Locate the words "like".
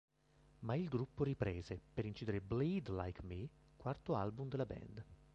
2.89-3.21